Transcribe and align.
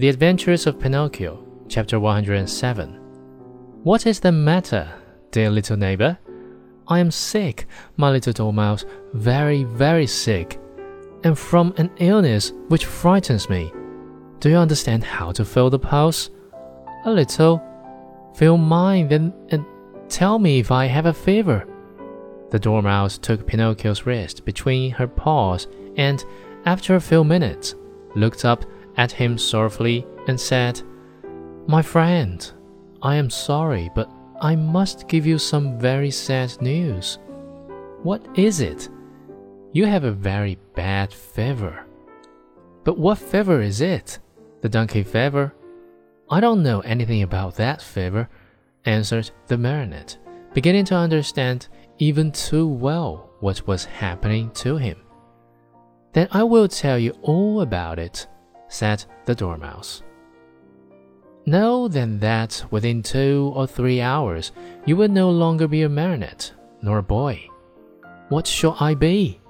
The 0.00 0.08
Adventures 0.08 0.66
of 0.66 0.80
Pinocchio, 0.80 1.44
chapter 1.68 2.00
107. 2.00 2.88
What 3.82 4.06
is 4.06 4.18
the 4.18 4.32
matter, 4.32 4.90
dear 5.30 5.50
little 5.50 5.76
neighbor? 5.76 6.18
I 6.88 7.00
am 7.00 7.10
sick, 7.10 7.66
my 7.98 8.10
little 8.10 8.32
dormouse, 8.32 8.86
very, 9.12 9.64
very 9.64 10.06
sick, 10.06 10.58
and 11.22 11.38
from 11.38 11.74
an 11.76 11.90
illness 11.98 12.50
which 12.68 12.86
frightens 12.86 13.50
me. 13.50 13.74
Do 14.38 14.48
you 14.48 14.56
understand 14.56 15.04
how 15.04 15.32
to 15.32 15.44
feel 15.44 15.68
the 15.68 15.78
pulse? 15.78 16.30
A 17.04 17.10
little. 17.10 17.62
Feel 18.36 18.56
mine, 18.56 19.06
then, 19.08 19.34
and 19.50 19.66
tell 20.08 20.38
me 20.38 20.60
if 20.60 20.70
I 20.70 20.86
have 20.86 21.04
a 21.04 21.12
fever. 21.12 21.68
The 22.48 22.58
dormouse 22.58 23.18
took 23.18 23.46
Pinocchio's 23.46 24.06
wrist 24.06 24.46
between 24.46 24.92
her 24.92 25.06
paws 25.06 25.66
and, 25.98 26.24
after 26.64 26.94
a 26.94 27.02
few 27.02 27.22
minutes, 27.22 27.74
looked 28.14 28.46
up 28.46 28.64
at 29.00 29.10
him 29.10 29.38
sorrowfully 29.38 30.06
and 30.28 30.38
said, 30.38 30.82
My 31.66 31.80
friend, 31.80 32.38
I 33.00 33.16
am 33.16 33.30
sorry, 33.30 33.90
but 33.94 34.12
I 34.42 34.54
must 34.54 35.08
give 35.08 35.24
you 35.24 35.38
some 35.38 35.78
very 35.78 36.10
sad 36.10 36.60
news. 36.60 37.18
What 38.02 38.22
is 38.34 38.60
it? 38.60 38.90
You 39.72 39.86
have 39.86 40.04
a 40.04 40.12
very 40.12 40.58
bad 40.74 41.14
fever. 41.14 41.86
But 42.84 42.98
what 42.98 43.16
fever 43.16 43.62
is 43.62 43.80
it? 43.80 44.18
The 44.60 44.68
donkey 44.68 45.02
fever? 45.02 45.54
I 46.28 46.40
don't 46.40 46.62
know 46.62 46.80
anything 46.80 47.22
about 47.22 47.56
that 47.56 47.80
fever, 47.80 48.28
answered 48.84 49.30
the 49.46 49.56
marionette, 49.56 50.18
beginning 50.52 50.84
to 50.86 50.94
understand 50.94 51.68
even 51.98 52.32
too 52.32 52.68
well 52.68 53.30
what 53.40 53.66
was 53.66 53.86
happening 53.86 54.50
to 54.64 54.76
him. 54.76 54.98
Then 56.12 56.28
I 56.32 56.42
will 56.42 56.68
tell 56.68 56.98
you 56.98 57.12
all 57.22 57.62
about 57.62 57.98
it, 57.98 58.26
said 58.70 59.04
the 59.26 59.34
Dormouse. 59.34 60.02
Know 61.44 61.88
then 61.88 62.18
that 62.20 62.64
within 62.70 63.02
two 63.02 63.52
or 63.54 63.66
three 63.66 64.00
hours 64.00 64.52
you 64.86 64.96
will 64.96 65.08
no 65.08 65.30
longer 65.30 65.68
be 65.68 65.82
a 65.82 65.88
marionette 65.88 66.52
nor 66.80 66.98
a 66.98 67.02
boy. 67.02 67.46
What 68.28 68.46
shall 68.46 68.76
I 68.80 68.94
be? 68.94 69.40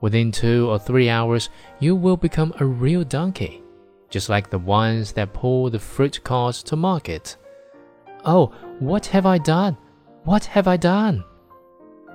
Within 0.00 0.32
two 0.32 0.68
or 0.68 0.78
three 0.78 1.08
hours 1.08 1.48
you 1.78 1.94
will 1.94 2.16
become 2.16 2.52
a 2.58 2.66
real 2.66 3.04
donkey, 3.04 3.62
just 4.10 4.28
like 4.28 4.50
the 4.50 4.58
ones 4.58 5.12
that 5.12 5.32
pull 5.32 5.70
the 5.70 5.78
fruit 5.78 6.22
carts 6.24 6.62
to 6.64 6.76
market. 6.76 7.36
Oh, 8.24 8.52
what 8.80 9.06
have 9.06 9.26
I 9.26 9.38
done? 9.38 9.76
What 10.24 10.44
have 10.46 10.66
I 10.66 10.76
done? 10.76 11.24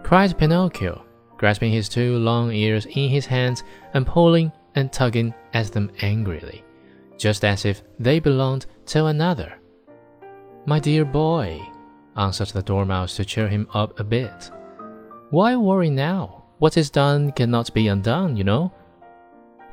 cried 0.03 0.37
Pinocchio, 0.37 1.03
grasping 1.37 1.71
his 1.71 1.89
two 1.89 2.17
long 2.17 2.51
ears 2.51 2.85
in 2.85 3.09
his 3.09 3.25
hands 3.25 3.63
and 3.93 4.07
pulling 4.07 4.51
and 4.77 4.93
tugging 4.93 5.33
at 5.53 5.71
them 5.71 5.91
angrily, 6.01 6.63
just 7.17 7.43
as 7.43 7.65
if 7.65 7.81
they 7.99 8.19
belonged 8.19 8.67
to 8.85 9.07
another. 9.07 9.57
My 10.67 10.79
dear 10.79 11.03
boy, 11.03 11.59
answered 12.15 12.49
the 12.49 12.61
Dormouse 12.61 13.15
to 13.15 13.25
cheer 13.25 13.47
him 13.47 13.67
up 13.73 13.99
a 13.99 14.03
bit. 14.03 14.51
Why 15.31 15.55
worry 15.55 15.89
now? 15.89 16.43
What 16.59 16.77
is 16.77 16.91
done 16.91 17.31
cannot 17.31 17.73
be 17.73 17.87
undone, 17.87 18.37
you 18.37 18.43
know. 18.43 18.71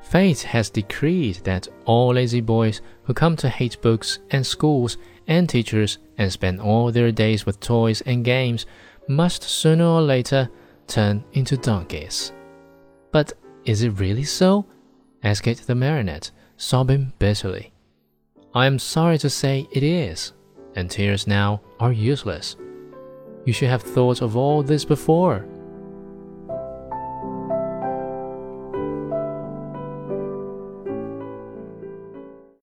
Fate 0.01 0.41
has 0.43 0.71
decreed 0.71 1.37
that 1.45 1.69
all 1.85 2.15
lazy 2.15 2.41
boys 2.41 2.81
who 3.03 3.13
come 3.13 3.37
to 3.37 3.49
hate 3.49 3.81
books 3.83 4.21
and 4.31 4.47
schools 4.47 4.97
and 5.27 5.49
teachers 5.49 5.99
and 6.17 6.33
spend 6.33 6.61
all 6.61 6.91
their 6.91 7.13
days 7.13 7.45
with 7.45 7.61
toys 7.61 8.01
and 8.03 8.25
games 8.25 8.65
must 9.07 9.43
sooner 9.43 9.85
or 9.85 10.01
later 10.01 10.49
turn 10.87 11.25
into 11.35 11.59
donkeys. 11.59 12.33
But 13.13 13.35
is 13.65 13.83
it 13.83 14.01
really 14.01 14.25
so? 14.25 14.67
Asked 15.25 15.67
the 15.67 15.75
marionette, 15.75 16.31
sobbing 16.57 17.13
bitterly. 17.19 17.73
I 18.55 18.67
am 18.67 18.79
sorry 18.79 19.19
to 19.19 19.31
say 19.31 19.67
it 19.73 19.83
is, 19.83 20.33
and 20.77 20.89
tears 20.91 21.27
now 21.27 21.61
are 21.81 21.93
useless. 21.93 22.57
You 23.45 23.53
should 23.53 23.69
have 23.69 23.83
thought 23.83 24.23
of 24.23 24.37
all 24.37 24.63
this 24.63 24.85
before, 24.85 25.47